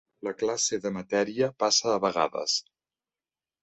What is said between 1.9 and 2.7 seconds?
a vegades.